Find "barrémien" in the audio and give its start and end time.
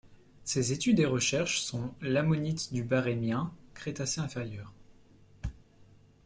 2.83-3.53